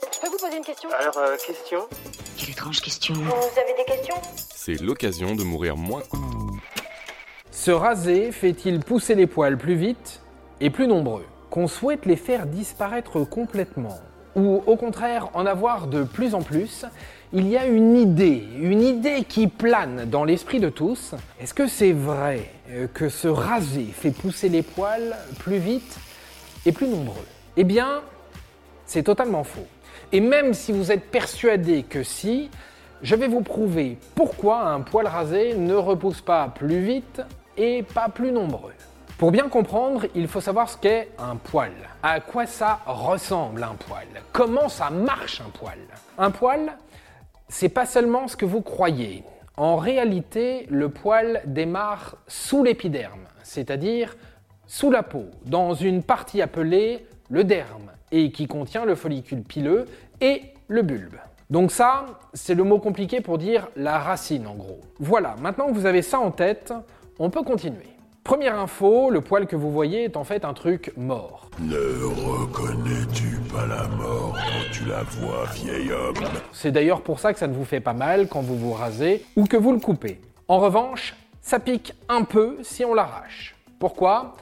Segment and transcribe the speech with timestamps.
[0.00, 1.80] Je peux vous poser une question Alors, euh, question
[2.36, 3.14] Quelle étrange question.
[3.14, 4.14] Vous avez des questions
[4.54, 6.02] C'est l'occasion de mourir moins.
[7.50, 10.20] Se raser fait-il pousser les poils plus vite
[10.60, 13.98] et plus nombreux Qu'on souhaite les faire disparaître complètement
[14.36, 16.84] ou au contraire en avoir de plus en plus,
[17.32, 21.14] il y a une idée, une idée qui plane dans l'esprit de tous.
[21.40, 25.98] Est-ce que c'est vrai euh, que se raser fait pousser les poils plus vite
[26.64, 27.26] et plus nombreux?
[27.56, 28.02] Eh bien,
[28.86, 29.66] c'est totalement faux.
[30.10, 32.50] Et même si vous êtes persuadé que si,
[33.02, 37.20] je vais vous prouver pourquoi un poil rasé ne repousse pas plus vite
[37.58, 38.72] et pas plus nombreux.
[39.18, 41.72] Pour bien comprendre, il faut savoir ce qu'est un poil.
[42.02, 44.06] À quoi ça ressemble un poil?
[44.32, 45.78] Comment ça marche un poil?
[46.16, 46.72] Un poil,
[47.48, 49.24] c'est pas seulement ce que vous croyez.
[49.56, 54.16] En réalité, le poil démarre sous l'épiderme, c'est-à-dire
[54.66, 59.86] sous la peau, dans une partie appelée le derme, et qui contient le follicule pileux
[60.20, 61.16] et le bulbe.
[61.50, 64.80] Donc ça, c'est le mot compliqué pour dire la racine en gros.
[64.98, 66.72] Voilà, maintenant que vous avez ça en tête,
[67.18, 67.86] on peut continuer.
[68.22, 71.48] Première info, le poil que vous voyez est en fait un truc mort.
[71.58, 76.14] Ne reconnais-tu pas la mort quand tu la vois, vieil homme?
[76.52, 79.24] C'est d'ailleurs pour ça que ça ne vous fait pas mal quand vous vous rasez
[79.34, 80.20] ou que vous le coupez.
[80.46, 83.56] En revanche, ça pique un peu si on l'arrache.
[83.78, 84.34] Pourquoi?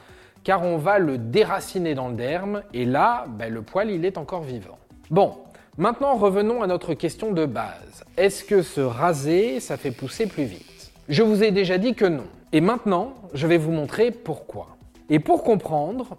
[0.47, 4.17] Car on va le déraciner dans le derme et là, ben, le poil il est
[4.17, 4.77] encore vivant.
[5.09, 5.33] Bon,
[5.77, 8.05] maintenant revenons à notre question de base.
[8.15, 10.93] Est-ce que se raser, ça fait pousser plus vite?
[11.09, 12.23] Je vous ai déjà dit que non.
[12.53, 14.77] Et maintenant, je vais vous montrer pourquoi.
[15.09, 16.15] Et pour comprendre,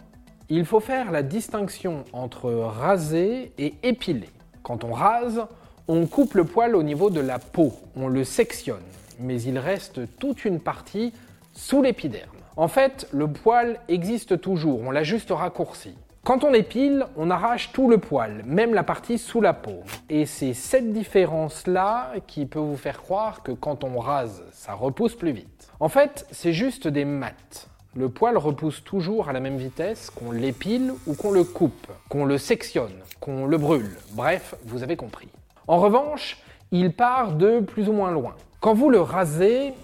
[0.51, 4.29] il faut faire la distinction entre raser et épiler.
[4.63, 5.41] Quand on rase,
[5.89, 8.77] on coupe le poil au niveau de la peau, on le sectionne,
[9.21, 11.15] mais il reste toute une partie
[11.55, 12.38] sous l'épiderme.
[12.59, 15.95] En fait, le poil existe toujours, on l'a juste raccourci.
[16.25, 19.85] Quand on épile, on arrache tout le poil, même la partie sous la peau.
[20.11, 25.15] Et c'est cette différence-là qui peut vous faire croire que quand on rase, ça repousse
[25.15, 25.71] plus vite.
[25.79, 27.69] En fait, c'est juste des maths.
[27.95, 32.25] Le poil repousse toujours à la même vitesse qu'on l'épile ou qu'on le coupe, qu'on
[32.25, 33.97] le sectionne, qu'on le brûle.
[34.15, 35.29] Bref, vous avez compris.
[35.69, 36.43] En revanche,
[36.73, 38.35] il part de plus ou moins loin.
[38.59, 39.75] Quand vous le rasez,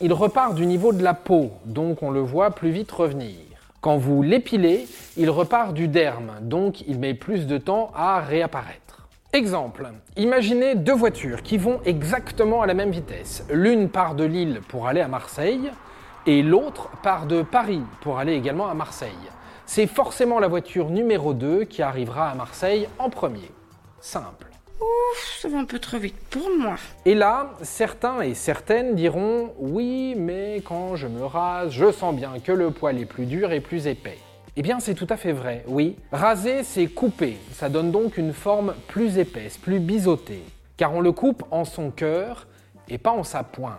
[0.00, 3.36] il repart du niveau de la peau, donc on le voit plus vite revenir.
[3.80, 9.08] Quand vous l'épilez, il repart du derme, donc il met plus de temps à réapparaître.
[9.32, 13.44] Exemple, imaginez deux voitures qui vont exactement à la même vitesse.
[13.50, 15.70] L'une part de Lille pour aller à Marseille
[16.26, 19.10] et l'autre part de Paris pour aller également à Marseille.
[19.66, 23.50] C'est forcément la voiture numéro 2 qui arrivera à Marseille en premier.
[24.00, 24.49] Simple.
[25.12, 26.76] Ouf, ça va un peu trop vite pour moi.
[27.04, 32.34] Et là, certains et certaines diront oui, mais quand je me rase, je sens bien
[32.38, 34.18] que le poil est plus dur et plus épais.
[34.56, 35.96] Eh bien, c'est tout à fait vrai, oui.
[36.12, 37.38] Raser, c'est couper.
[37.52, 40.44] Ça donne donc une forme plus épaisse, plus biseautée.
[40.76, 42.46] Car on le coupe en son cœur
[42.88, 43.74] et pas en sa pointe.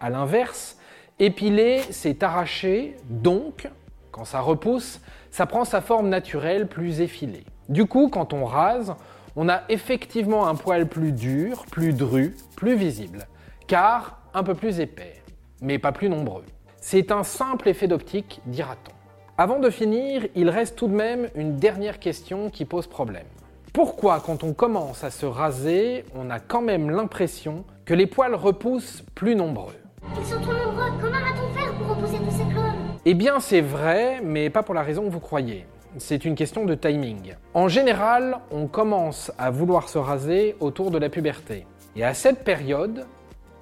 [0.00, 0.76] A l'inverse,
[1.18, 3.68] épiler, c'est arracher, donc,
[4.10, 5.00] quand ça repousse,
[5.30, 7.44] ça prend sa forme naturelle plus effilée.
[7.68, 8.94] Du coup, quand on rase,
[9.36, 13.26] on a effectivement un poil plus dur, plus dru, plus visible,
[13.66, 15.22] car un peu plus épais,
[15.60, 16.44] mais pas plus nombreux.
[16.80, 18.92] C'est un simple effet d'optique, dira-t-on.
[19.36, 23.26] Avant de finir, il reste tout de même une dernière question qui pose problème.
[23.72, 28.34] Pourquoi quand on commence à se raser, on a quand même l'impression que les poils
[28.34, 29.76] repoussent plus nombreux?
[30.18, 32.98] Ils sont trop nombreux, comment va-t-on faire pour repousser tous ces clones?
[33.04, 35.66] Eh bien c'est vrai, mais pas pour la raison que vous croyez.
[35.98, 37.34] C'est une question de timing.
[37.52, 41.66] En général, on commence à vouloir se raser autour de la puberté.
[41.96, 43.06] Et à cette période,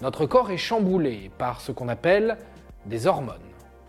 [0.02, 2.36] notre corps est chamboulé par ce qu'on appelle
[2.84, 3.36] des hormones.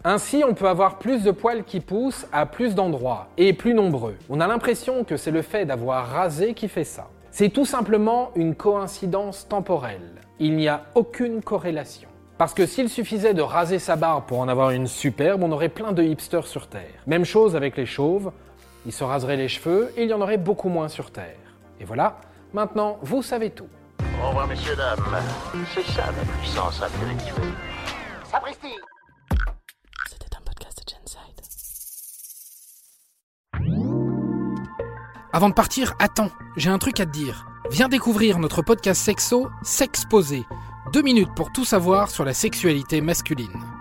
[0.05, 4.15] Ainsi, on peut avoir plus de poils qui poussent à plus d'endroits et plus nombreux.
[4.29, 7.09] On a l'impression que c'est le fait d'avoir rasé qui fait ça.
[7.31, 10.15] C'est tout simplement une coïncidence temporelle.
[10.39, 12.09] Il n'y a aucune corrélation.
[12.39, 15.67] Parce que s'il suffisait de raser sa barbe pour en avoir une superbe, on aurait
[15.67, 17.03] plein de hipsters sur Terre.
[17.05, 18.31] Même chose avec les chauves,
[18.85, 21.35] ils se raseraient les cheveux et il y en aurait beaucoup moins sur Terre.
[21.81, 22.21] Et voilà,
[22.53, 23.67] maintenant vous savez tout.
[24.23, 25.17] Au revoir, messieurs, dames.
[25.75, 27.51] C'est ça la puissance intellectuelle.
[28.31, 28.73] Sapristi
[30.09, 31.41] C'était un podcast de Genside.
[35.33, 37.45] Avant de partir, attends, j'ai un truc à te dire.
[37.69, 40.45] Viens découvrir notre podcast sexo, S'exposer.
[40.91, 43.78] Deux minutes pour tout savoir sur la sexualité masculine.